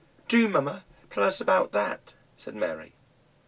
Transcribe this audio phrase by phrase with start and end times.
[0.27, 2.95] "Do, mamma, tell us about that," said Mary.